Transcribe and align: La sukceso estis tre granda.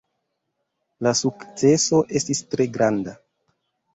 La 1.07 1.11
sukceso 1.19 2.01
estis 2.21 2.43
tre 2.53 2.69
granda. 2.79 3.13